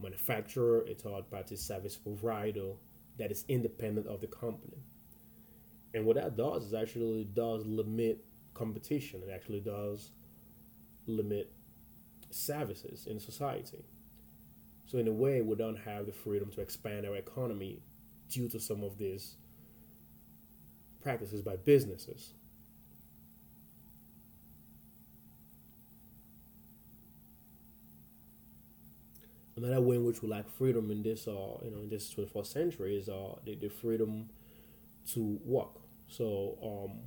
manufacturer, 0.02 0.86
a 0.90 0.94
third 0.94 1.30
party 1.30 1.56
service 1.56 1.96
provider 1.96 2.74
that 3.18 3.32
is 3.32 3.46
independent 3.48 4.08
of 4.08 4.22
the 4.22 4.28
company. 4.28 4.78
And 5.94 6.06
what 6.06 6.18
that 6.18 6.36
does 6.36 6.66
is 6.66 6.74
actually 6.74 7.24
does 7.34 7.66
limit 7.66 8.24
competition. 8.54 9.22
It 9.26 9.32
actually 9.34 9.62
does 9.62 10.12
limit 11.08 11.52
services 12.32 13.08
in 13.08 13.20
society. 13.20 13.86
So 14.88 14.98
in 14.98 15.08
a 15.08 15.12
way, 15.12 15.42
we 15.42 15.56
don't 15.56 15.78
have 15.78 16.06
the 16.06 16.12
freedom 16.12 16.52
to 16.52 16.62
expand 16.62 17.06
our 17.06 17.16
economy 17.16 17.80
due 18.30 18.48
to 18.50 18.60
some 18.60 18.84
of 18.84 18.98
these 18.98 19.36
practices 21.02 21.42
by 21.42 21.56
businesses. 21.56 22.32
another 29.58 29.80
way 29.80 29.96
in 29.96 30.04
which 30.04 30.22
we 30.22 30.28
lack 30.28 30.50
freedom 30.50 30.92
in 30.92 31.02
this 31.02 31.30
uh 31.30 31.58
you 31.64 31.72
know 31.72 31.78
in 31.78 31.90
this 31.90 32.14
21st 32.14 32.46
century 32.46 32.98
is 32.98 33.08
uh 33.08 33.36
the, 33.46 33.56
the 33.56 33.70
freedom 33.70 34.30
to 35.08 35.40
work. 35.46 35.80
so 36.10 36.58
um 36.62 37.00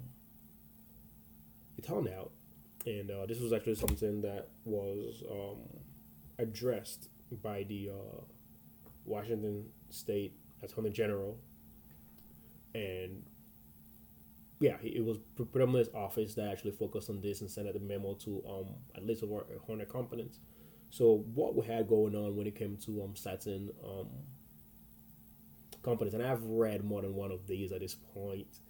it 1.76 1.86
turned 1.86 2.08
out 2.08 2.30
and 2.86 3.10
uh, 3.10 3.26
this 3.26 3.40
was 3.40 3.52
actually 3.52 3.74
something 3.74 4.22
that 4.22 4.48
was 4.64 5.22
um, 5.30 5.58
addressed 6.38 7.08
by 7.42 7.64
the 7.64 7.90
uh, 7.90 8.20
Washington 9.04 9.66
State 9.90 10.34
Attorney 10.62 10.90
General, 10.90 11.38
and 12.74 13.22
yeah, 14.60 14.76
it 14.82 15.04
was 15.04 15.18
predominantly 15.36 15.80
his 15.80 15.94
office 15.94 16.34
that 16.34 16.48
actually 16.48 16.72
focused 16.72 17.10
on 17.10 17.20
this 17.20 17.40
and 17.40 17.50
sent 17.50 17.68
out 17.68 17.74
the 17.74 17.80
memo 17.80 18.14
to 18.14 18.42
um, 18.48 18.74
at 18.96 19.06
least 19.06 19.22
over 19.22 19.36
100 19.36 19.88
companies 19.88 20.40
so 20.90 21.22
what 21.34 21.54
we 21.54 21.66
had 21.66 21.86
going 21.86 22.16
on 22.16 22.34
when 22.34 22.46
it 22.46 22.54
came 22.54 22.76
to 22.78 23.02
um 23.02 23.14
certain 23.14 23.70
um 23.84 24.08
companies, 25.82 26.14
and 26.14 26.22
I've 26.22 26.44
read 26.44 26.84
more 26.84 27.02
than 27.02 27.14
one 27.14 27.30
of 27.30 27.46
these 27.46 27.72
at 27.72 27.80
this 27.80 27.94
point. 27.94 28.60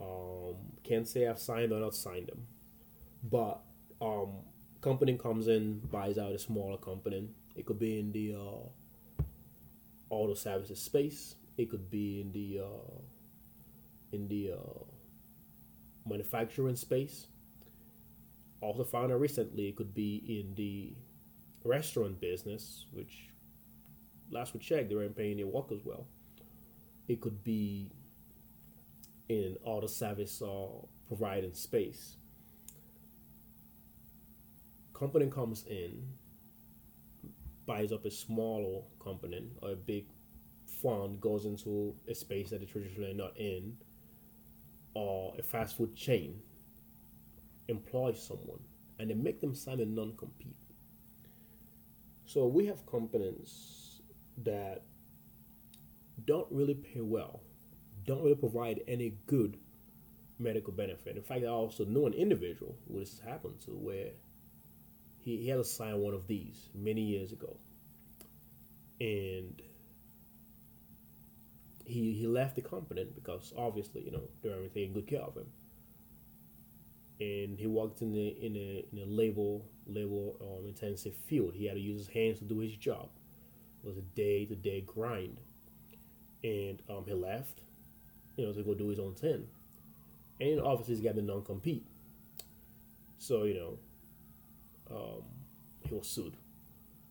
Um, 0.00 0.56
can't 0.84 1.06
say 1.06 1.26
I've 1.26 1.38
signed 1.38 1.72
or 1.72 1.80
not 1.80 1.94
signed 1.94 2.28
them, 2.28 2.46
but 3.22 3.60
um, 4.00 4.30
company 4.80 5.16
comes 5.16 5.48
in, 5.48 5.80
buys 5.90 6.18
out 6.18 6.32
a 6.32 6.38
smaller 6.38 6.78
company. 6.78 7.28
It 7.58 7.66
could 7.66 7.78
be 7.80 7.98
in 7.98 8.12
the 8.12 8.34
uh, 8.34 9.22
auto 10.10 10.34
services 10.34 10.80
space. 10.80 11.34
It 11.56 11.68
could 11.68 11.90
be 11.90 12.20
in 12.20 12.30
the 12.32 12.60
uh, 12.64 13.00
in 14.12 14.28
the 14.28 14.52
uh, 14.52 14.84
manufacturing 16.06 16.76
space. 16.76 17.26
Also 18.60 18.84
found 18.84 19.12
out 19.12 19.20
recently 19.20 19.68
it 19.68 19.76
could 19.76 19.92
be 19.92 20.22
in 20.28 20.54
the 20.54 20.94
restaurant 21.64 22.20
business, 22.20 22.86
which 22.92 23.28
last 24.30 24.54
we 24.54 24.60
checked, 24.60 24.88
they 24.88 24.94
weren't 24.94 25.16
paying 25.16 25.36
their 25.36 25.46
workers 25.46 25.80
well. 25.84 26.06
It 27.08 27.20
could 27.20 27.42
be 27.42 27.90
in 29.28 29.56
auto 29.64 29.86
service 29.86 30.40
or 30.40 30.86
providing 31.08 31.54
space. 31.54 32.16
Company 34.94 35.26
comes 35.26 35.64
in, 35.66 36.04
buys 37.68 37.92
up 37.92 38.04
a 38.04 38.10
smaller 38.10 38.82
company 39.00 39.48
or 39.62 39.70
a 39.70 39.76
big 39.76 40.06
fund, 40.82 41.20
goes 41.20 41.44
into 41.44 41.94
a 42.08 42.14
space 42.16 42.50
that 42.50 42.58
they 42.58 42.66
traditionally 42.66 43.14
not 43.14 43.36
in, 43.36 43.76
or 44.94 45.34
a 45.38 45.42
fast 45.44 45.76
food 45.76 45.94
chain 45.94 46.40
employs 47.68 48.20
someone 48.20 48.58
and 48.98 49.10
they 49.10 49.14
make 49.14 49.40
them 49.40 49.54
sign 49.54 49.78
a 49.78 49.84
non 49.84 50.16
compete 50.16 50.56
so 52.28 52.46
we 52.46 52.66
have 52.66 52.84
companies 52.84 54.02
that 54.44 54.82
don't 56.26 56.46
really 56.50 56.74
pay 56.74 57.00
well, 57.00 57.40
don't 58.04 58.22
really 58.22 58.36
provide 58.36 58.82
any 58.86 59.14
good 59.24 59.56
medical 60.38 60.74
benefit. 60.74 61.16
In 61.16 61.22
fact, 61.22 61.42
I 61.44 61.46
also 61.48 61.86
know 61.86 62.06
an 62.06 62.12
individual 62.12 62.76
who 62.86 63.00
this 63.00 63.18
happened 63.26 63.60
to 63.64 63.70
where 63.70 64.10
he, 65.28 65.42
he 65.42 65.48
had 65.48 65.56
to 65.56 65.64
sign 65.64 65.98
one 65.98 66.14
of 66.14 66.26
these 66.26 66.68
many 66.74 67.02
years 67.02 67.32
ago. 67.32 67.56
And 69.00 69.60
he 71.84 72.12
he 72.14 72.26
left 72.26 72.56
the 72.56 72.62
company 72.62 73.06
because 73.14 73.52
obviously, 73.56 74.02
you 74.04 74.10
know, 74.10 74.22
they 74.42 74.48
weren't 74.48 74.72
taking 74.74 74.92
good 74.92 75.06
care 75.06 75.22
of 75.22 75.36
him 75.36 75.46
and 77.20 77.58
he 77.58 77.66
worked 77.66 78.00
in 78.02 78.14
a 78.14 78.44
in 78.44 78.56
a 78.56 78.84
in 78.92 79.02
a 79.02 79.06
labor 79.06 79.58
labor 79.86 80.30
um, 80.40 80.66
intensive 80.66 81.14
field. 81.26 81.54
He 81.54 81.66
had 81.66 81.74
to 81.74 81.80
use 81.80 82.06
his 82.06 82.08
hands 82.08 82.38
to 82.38 82.44
do 82.44 82.58
his 82.60 82.74
job. 82.76 83.08
It 83.82 83.86
was 83.86 83.96
a 83.98 84.02
day 84.02 84.44
to 84.46 84.54
day 84.54 84.82
grind, 84.82 85.38
and 86.44 86.80
um, 86.88 87.04
he 87.06 87.14
left, 87.14 87.60
you 88.36 88.46
know, 88.46 88.52
to 88.52 88.62
go 88.62 88.74
do 88.74 88.88
his 88.88 88.98
own 88.98 89.14
thing. 89.14 89.46
And 90.40 90.60
obviously, 90.60 90.94
he's 90.94 91.04
got 91.04 91.16
the 91.16 91.22
non 91.22 91.44
compete. 91.44 91.86
So 93.18 93.44
you 93.44 93.54
know, 93.54 93.78
um, 94.90 95.22
he 95.86 95.94
was 95.94 96.06
sued. 96.06 96.36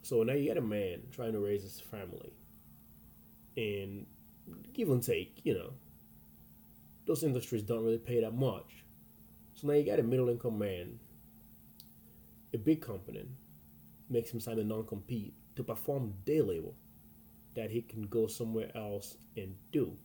So 0.02 0.24
now 0.24 0.34
you 0.34 0.48
got 0.48 0.58
a 0.58 0.62
man 0.62 1.02
trying 1.12 1.34
to 1.34 1.40
raise 1.40 1.64
his 1.64 1.80
family, 1.80 2.34
and 3.56 4.06
give 4.74 4.90
and 4.90 5.04
take, 5.04 5.42
you 5.44 5.54
know, 5.54 5.74
those 7.06 7.24
industries 7.24 7.64
don't 7.64 7.84
really 7.84 7.98
pay 7.98 8.22
that 8.22 8.34
much 8.34 8.86
so 9.58 9.66
now 9.68 9.74
you 9.74 9.84
got 9.84 9.98
a 9.98 10.04
middle 10.04 10.30
income 10.30 10.60
man, 10.60 11.00
a 12.54 12.60
big 12.60 12.80
company, 12.80 13.26
makes 14.08 14.30
him 14.30 14.40
sign 14.40 14.60
a 14.60 14.64
non 14.64 14.86
compete 14.86 15.34
to 15.56 15.64
perform 15.64 16.14
day 16.26 16.42
labor 16.42 16.74
that 17.56 17.72
he 17.72 17.82
can 17.82 18.04
go 18.04 18.28
somewhere 18.28 18.70
else 18.78 19.18
and 19.36 19.56
do. 19.72 19.98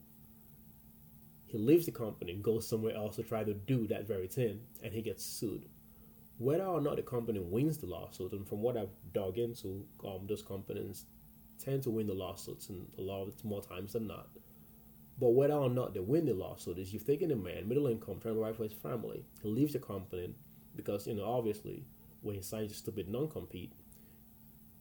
He 1.44 1.58
leaves 1.58 1.84
the 1.84 1.92
company 1.92 2.32
and 2.32 2.42
goes 2.42 2.66
somewhere 2.66 2.96
else 2.96 3.16
to 3.16 3.24
try 3.24 3.44
to 3.44 3.52
do 3.52 3.86
that 3.88 4.08
very 4.08 4.26
thing, 4.26 4.60
and 4.82 4.94
he 4.94 5.02
gets 5.02 5.22
sued. 5.22 5.66
Whether 6.42 6.64
or 6.64 6.80
not 6.80 6.96
the 6.96 7.02
company 7.02 7.38
wins 7.38 7.78
the 7.78 7.86
lawsuit, 7.86 8.32
and 8.32 8.44
from 8.44 8.62
what 8.62 8.76
I've 8.76 8.90
dug 9.12 9.38
into, 9.38 9.86
um, 10.04 10.26
those 10.26 10.42
companies 10.42 11.04
tend 11.64 11.84
to 11.84 11.90
win 11.90 12.08
the 12.08 12.14
lawsuits, 12.14 12.68
and 12.68 12.88
a 12.98 13.00
lot 13.00 13.28
more 13.44 13.62
times 13.62 13.92
than 13.92 14.08
not. 14.08 14.26
But 15.20 15.34
whether 15.34 15.54
or 15.54 15.70
not 15.70 15.94
they 15.94 16.00
win 16.00 16.26
the 16.26 16.34
lawsuit 16.34 16.78
is 16.78 16.92
you've 16.92 17.06
taken 17.06 17.30
a 17.30 17.36
man, 17.36 17.68
middle 17.68 17.86
income, 17.86 18.18
trying 18.20 18.34
to 18.34 18.40
provide 18.40 18.56
for 18.56 18.64
his 18.64 18.72
family, 18.72 19.24
he 19.40 19.48
leaves 19.48 19.74
the 19.74 19.78
company 19.78 20.34
because, 20.74 21.06
you 21.06 21.14
know, 21.14 21.26
obviously 21.26 21.84
when 22.22 22.34
he 22.34 22.42
signs 22.42 22.72
a 22.72 22.74
stupid 22.74 23.08
non 23.08 23.28
compete, 23.28 23.72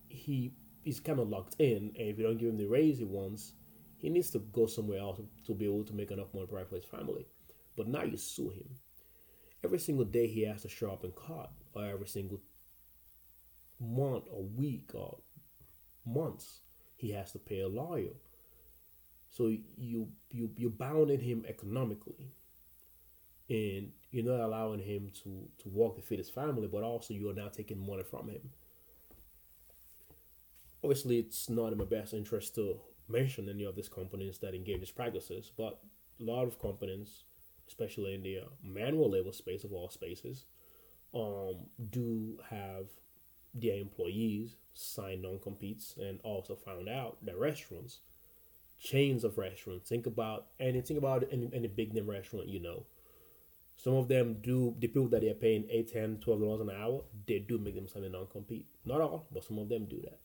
he 0.10 0.54
is 0.84 1.00
kind 1.00 1.20
of 1.20 1.30
locked 1.30 1.58
in, 1.60 1.94
and 1.96 2.10
if 2.10 2.18
you 2.18 2.24
don't 2.24 2.40
give 2.40 2.50
him 2.50 2.58
the 2.58 2.66
raise 2.66 2.98
he 2.98 3.04
wants, 3.04 3.54
he 4.00 4.10
needs 4.10 4.32
to 4.32 4.40
go 4.40 4.66
somewhere 4.66 4.98
else 4.98 5.22
to 5.46 5.54
be 5.54 5.66
able 5.66 5.84
to 5.84 5.94
make 5.94 6.10
enough 6.10 6.34
money 6.34 6.48
to 6.48 6.52
provide 6.52 6.70
for 6.70 6.76
his 6.78 6.86
family. 6.86 7.28
But 7.78 7.88
now 7.88 8.02
you 8.02 8.18
sue 8.18 8.50
him. 8.50 8.68
Every 9.64 9.80
single 9.80 10.06
day 10.06 10.28
he 10.28 10.44
has 10.44 10.62
to 10.64 10.70
show 10.70 10.92
up 10.92 11.04
in 11.04 11.12
court, 11.12 11.50
or 11.74 11.86
every 11.86 12.08
single 12.08 12.40
month 13.80 14.26
or 14.30 14.44
week 14.44 14.92
or 14.94 15.18
months 16.06 16.60
he 16.98 17.12
has 17.12 17.32
to 17.32 17.40
pay 17.40 17.62
a 17.62 17.68
lawyer. 17.68 18.14
So 19.30 19.48
you 19.78 20.10
you 20.30 20.52
you're 20.58 20.70
bounding 20.70 21.22
him 21.22 21.46
economically, 21.48 22.32
and 23.50 23.92
you're 24.12 24.26
not 24.26 24.42
allowing 24.42 24.80
him 24.80 25.12
to 25.24 25.48
to 25.64 25.70
walk 25.70 25.96
and 25.96 26.04
feed 26.04 26.20
his 26.20 26.30
family, 26.30 26.68
but 26.68 26.84
also 26.84 27.14
you 27.14 27.30
are 27.30 27.34
now 27.34 27.48
taking 27.48 27.86
money 27.86 28.04
from 28.04 28.30
him. 28.30 28.52
Obviously, 30.84 31.20
it's 31.20 31.50
not 31.50 31.72
in 31.72 31.78
my 31.78 31.86
best 31.86 32.14
interest 32.14 32.56
to 32.56 32.80
mention 33.08 33.48
any 33.48 33.64
of 33.64 33.76
these 33.76 33.90
companies 33.90 34.40
that 34.40 34.56
engage 34.56 34.80
these 34.80 34.92
practices, 34.92 35.52
but 35.56 35.80
a 36.20 36.24
lot 36.24 36.48
of 36.48 36.60
companies, 36.60 37.24
especially 37.72 38.14
in 38.14 38.22
the 38.22 38.40
uh, 38.40 38.50
manual 38.62 39.10
labor 39.10 39.32
space 39.32 39.64
of 39.64 39.72
all 39.72 39.90
spaces, 39.90 40.44
um, 41.14 41.56
do 41.90 42.38
have 42.50 42.88
their 43.54 43.78
employees 43.78 44.56
sign 44.74 45.22
non-competes 45.22 45.96
and 45.98 46.20
also 46.24 46.56
found 46.56 46.88
out 46.88 47.18
that 47.24 47.38
restaurants 47.38 48.00
chains 48.80 49.24
of 49.24 49.38
restaurants 49.38 49.88
think 49.88 50.06
about 50.06 50.48
and 50.60 50.86
think 50.86 50.98
about 50.98 51.24
any, 51.32 51.50
any 51.54 51.68
big 51.68 51.94
name 51.94 52.10
restaurant 52.10 52.48
you 52.48 52.60
know. 52.60 52.86
Some 53.78 53.94
of 53.96 54.08
them 54.08 54.38
do 54.42 54.76
the 54.80 54.88
people 54.88 55.08
that 55.10 55.22
they're 55.22 55.34
paying 55.34 55.66
8 55.70 55.92
10 55.92 56.18
12 56.22 56.40
dollars 56.40 56.62
an 56.62 56.70
hour 56.70 57.02
they 57.28 57.40
do 57.40 57.58
make 57.58 57.76
them 57.76 57.88
sign 57.88 58.04
a 58.04 58.10
non-compete. 58.10 58.66
Not 58.86 59.02
all 59.02 59.28
but 59.32 59.44
some 59.44 59.60
of 59.60 59.70
them 59.70 59.86
do 59.86 60.02
that. 60.02 60.20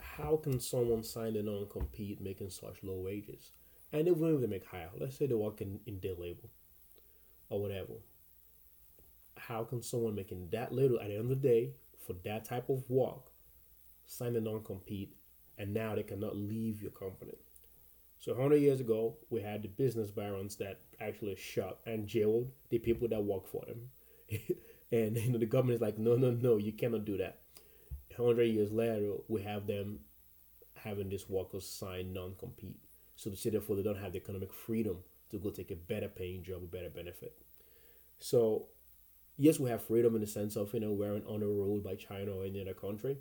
How 0.00 0.36
can 0.36 0.60
someone 0.60 1.02
sign 1.02 1.36
a 1.36 1.42
non-compete 1.42 2.20
making 2.20 2.50
such 2.50 2.82
low 2.82 3.00
wages 3.00 3.50
and 3.92 4.08
even 4.08 4.34
if 4.34 4.40
they 4.40 4.46
make 4.46 4.66
higher 4.66 4.90
let's 4.98 5.16
say 5.16 5.26
they 5.26 5.34
work 5.34 5.60
in, 5.60 5.80
in 5.86 5.98
day 5.98 6.14
labor 6.16 6.48
or 7.48 7.60
whatever. 7.60 7.94
How 9.36 9.64
can 9.64 9.82
someone 9.82 10.14
making 10.14 10.48
that 10.52 10.72
little 10.72 10.98
at 11.00 11.08
the 11.08 11.14
end 11.14 11.30
of 11.30 11.40
the 11.40 11.48
day 11.48 11.72
for 12.04 12.14
that 12.24 12.44
type 12.44 12.68
of 12.68 12.88
work 12.88 13.30
sign 14.06 14.36
a 14.36 14.40
non-compete 14.40 15.14
and 15.58 15.72
now 15.72 15.94
they 15.94 16.02
cannot 16.02 16.36
leave 16.36 16.82
your 16.82 16.90
company? 16.90 17.34
So 18.18 18.32
100 18.32 18.56
years 18.56 18.80
ago 18.80 19.16
we 19.30 19.42
had 19.42 19.62
the 19.62 19.68
business 19.68 20.10
barons 20.10 20.56
that 20.56 20.80
actually 21.00 21.36
shot 21.36 21.78
and 21.86 22.06
jailed 22.06 22.50
the 22.70 22.78
people 22.78 23.08
that 23.08 23.22
work 23.22 23.46
for 23.48 23.64
them. 23.66 23.90
And 24.92 25.16
you 25.16 25.32
know 25.32 25.38
the 25.38 25.46
government 25.46 25.74
is 25.74 25.80
like 25.80 25.98
no 25.98 26.14
no 26.14 26.30
no 26.30 26.58
you 26.58 26.72
cannot 26.72 27.04
do 27.04 27.16
that. 27.18 27.38
100 28.14 28.44
years 28.44 28.70
later 28.70 29.14
we 29.26 29.42
have 29.42 29.66
them 29.66 29.98
having 30.74 31.08
these 31.08 31.28
workers 31.28 31.66
sign 31.66 32.12
non-compete 32.12 32.78
so 33.16 33.30
they 33.30 33.36
say 33.36 33.50
therefore 33.50 33.76
they 33.76 33.82
don't 33.82 33.98
have 33.98 34.12
the 34.12 34.18
economic 34.18 34.52
freedom 34.52 34.98
to 35.30 35.38
go 35.38 35.50
take 35.50 35.70
a 35.72 35.76
better 35.76 36.08
paying 36.08 36.42
job 36.42 36.62
a 36.62 36.66
better 36.66 36.90
benefit 36.90 37.34
so 38.18 38.66
yes, 39.38 39.60
we 39.60 39.70
have 39.70 39.82
freedom 39.84 40.14
in 40.16 40.22
the 40.22 40.26
sense 40.26 40.56
of 40.56 40.74
you 40.74 40.80
know 40.80 40.92
we're 40.92 41.14
on 41.26 41.42
a 41.42 41.46
road 41.46 41.84
by 41.84 41.94
China 41.96 42.32
or 42.32 42.44
any 42.44 42.60
other 42.60 42.74
country. 42.74 43.18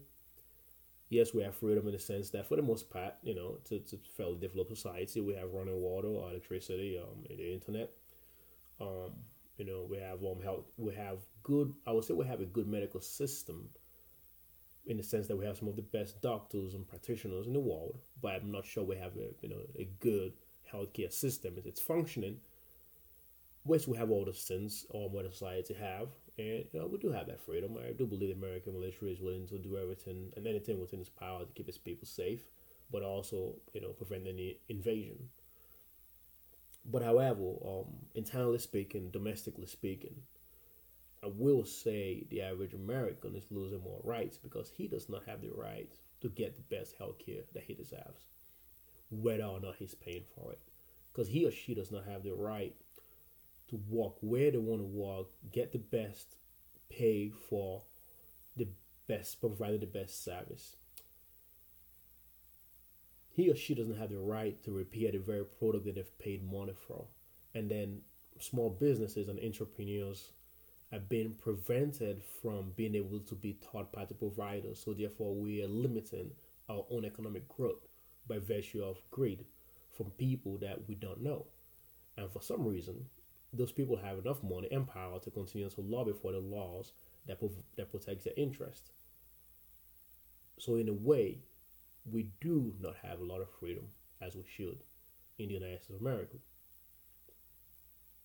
Yes, 1.10 1.34
we 1.34 1.44
have 1.44 1.56
freedom 1.56 1.86
in 1.88 1.94
the 1.94 2.00
sense 2.00 2.32
that 2.32 2.48
for 2.48 2.56
the 2.56 2.64
most 2.64 2.90
part, 2.90 3.14
you 3.22 3.36
know, 3.36 3.60
it's 3.70 3.94
a 3.94 3.98
fairly 4.18 4.38
developed 4.40 4.70
society. 4.76 5.22
We 5.22 5.36
have 5.36 5.52
running 5.54 5.80
water, 5.80 6.08
electricity, 6.08 6.98
um, 6.98 7.24
the 7.30 7.54
internet. 7.54 7.92
Um, 8.82 9.14
you 9.58 9.66
know, 9.66 9.88
we 9.90 9.98
have 10.00 10.24
um 10.24 10.42
health. 10.44 10.66
We 10.78 10.96
have 10.96 11.20
good. 11.44 11.74
I 11.88 11.94
would 11.94 12.06
say 12.06 12.14
we 12.16 12.28
have 12.28 12.42
a 12.42 12.46
good 12.46 12.68
medical 12.68 13.02
system. 13.02 13.70
In 14.88 14.98
the 14.98 15.04
sense 15.04 15.28
that 15.28 15.36
we 15.38 15.46
have 15.46 15.58
some 15.58 15.68
of 15.68 15.76
the 15.76 15.82
best 15.82 16.22
doctors 16.22 16.76
and 16.76 16.88
practitioners 16.88 17.48
in 17.48 17.54
the 17.54 17.60
world, 17.60 17.98
but 18.22 18.36
I'm 18.36 18.52
not 18.52 18.66
sure 18.66 18.84
we 18.84 18.98
have 18.98 19.18
a 19.18 19.30
you 19.42 19.50
know 19.50 19.62
a 19.80 19.86
good 20.00 20.34
healthcare 20.72 21.12
system. 21.12 21.56
It's 21.66 21.82
functioning, 21.82 22.40
which 23.64 23.88
we 23.88 23.98
have 23.98 24.12
all 24.12 24.26
the 24.26 24.34
sins 24.34 24.86
our 24.94 25.10
modern 25.10 25.32
society 25.32 25.74
have, 25.74 26.10
and 26.38 26.66
you 26.72 26.80
know, 26.80 26.88
we 26.88 26.98
do 26.98 27.12
have 27.12 27.28
that 27.28 27.42
freedom. 27.42 27.78
I 27.78 27.94
do 27.94 28.06
believe 28.06 28.30
the 28.30 28.46
American 28.46 28.74
military 28.74 29.12
is 29.12 29.22
willing 29.22 29.48
to 29.48 29.58
do 29.58 29.78
everything 29.78 30.32
and 30.36 30.46
anything 30.48 30.80
within 30.80 31.00
its 31.00 31.10
power 31.10 31.40
to 31.40 31.52
keep 31.54 31.68
its 31.68 31.78
people 31.78 32.08
safe, 32.08 32.44
but 32.92 33.02
also 33.04 33.56
you 33.74 33.82
know 33.82 33.90
prevent 33.90 34.28
any 34.28 34.60
invasion. 34.70 35.30
But 36.86 37.02
however, 37.02 37.54
um, 37.66 37.88
internally 38.14 38.60
speaking, 38.60 39.10
domestically 39.10 39.66
speaking, 39.66 40.22
I 41.26 41.30
will 41.36 41.66
say 41.66 42.24
the 42.30 42.44
average 42.44 42.76
American 42.76 43.36
is 43.36 43.48
losing 43.50 43.82
more 43.82 44.00
rights 44.04 44.38
because 44.38 44.70
he 44.70 44.88
does 44.88 45.10
not 45.10 45.24
have 45.26 45.42
the 45.42 45.50
right 45.50 45.92
to 46.22 46.30
get 46.30 46.56
the 46.56 46.76
best 46.76 46.94
health 47.00 47.18
care 47.18 47.42
that 47.54 47.64
he 47.64 47.74
deserves, 47.74 48.28
whether 49.10 49.44
or 49.44 49.60
not 49.60 49.78
he's 49.80 49.96
paying 49.96 50.26
for 50.36 50.52
it. 50.52 50.60
Because 51.12 51.28
he 51.28 51.48
or 51.48 51.52
she 51.52 51.74
does 51.74 51.92
not 51.92 52.06
have 52.06 52.24
the 52.24 52.36
right 52.36 52.76
to 53.70 53.80
walk 53.90 54.18
where 54.22 54.52
they 54.52 54.60
want 54.60 54.82
to 54.82 54.86
walk, 54.86 55.32
get 55.52 55.72
the 55.72 55.80
best 55.80 56.36
pay 56.90 57.32
for 57.50 57.82
the 58.56 58.68
best, 59.08 59.42
providing 59.42 59.80
the 59.80 59.88
best 59.88 60.24
service. 60.24 60.76
He 63.32 63.50
or 63.50 63.56
she 63.56 63.74
doesn't 63.74 63.98
have 63.98 64.12
the 64.12 64.20
right 64.20 64.64
to 64.64 64.72
repair 64.72 65.12
the 65.12 65.18
very 65.18 65.46
product 65.46 65.86
that 65.86 65.96
they've 65.96 66.20
paid 66.20 66.48
money 66.48 66.74
for. 66.88 67.06
And 67.56 67.72
then 67.72 68.02
small 68.40 68.70
businesses 68.70 69.28
and 69.28 69.40
entrepreneurs 69.40 70.30
are 70.96 71.00
being 71.00 71.34
prevented 71.34 72.22
from 72.42 72.72
being 72.76 72.96
able 72.96 73.20
to 73.20 73.36
be 73.36 73.58
third 73.74 73.92
party 73.92 74.16
providers. 74.18 74.82
So 74.84 74.94
therefore 74.94 75.36
we 75.36 75.62
are 75.64 75.68
limiting 75.68 76.32
our 76.70 76.86
own 76.90 77.06
economic 77.06 77.48
growth 77.50 77.88
by 78.28 78.40
virtue 78.40 78.84
of 78.84 78.98
greed 79.12 79.46
from 79.96 80.12
people 80.12 80.58
that 80.60 80.88
we 80.88 80.96
don't 80.96 81.22
know. 81.22 81.46
And 82.18 82.32
for 82.32 82.42
some 82.42 82.66
reason, 82.66 83.06
those 83.54 83.72
people 83.72 83.98
have 83.98 84.20
enough 84.20 84.42
money 84.44 84.68
and 84.72 84.88
power 84.88 85.20
to 85.20 85.32
continue 85.32 85.70
to 85.70 85.82
lobby 85.82 86.14
for 86.22 86.32
the 86.32 86.40
laws 86.40 86.94
that, 87.28 87.40
that 87.78 87.92
protects 87.92 88.24
their 88.24 88.34
interest. 88.38 88.92
So 90.58 90.76
in 90.76 90.90
a 90.90 90.94
way, 90.94 91.40
we 92.10 92.30
do 92.40 92.74
not 92.80 92.96
have 93.04 93.20
a 93.20 93.26
lot 93.26 93.42
of 93.42 93.48
freedom 93.60 93.86
as 94.22 94.36
we 94.36 94.44
should 94.56 94.78
in 95.38 95.48
the 95.50 95.56
United 95.56 95.84
States 95.84 95.90
of 95.90 96.02
America. 96.02 96.38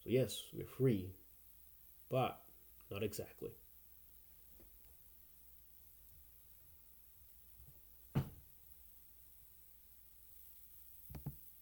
So 0.04 0.11
yes, 0.11 0.42
we're 0.52 0.66
free, 0.66 1.11
but 2.11 2.40
not 2.90 3.03
exactly. 3.03 3.50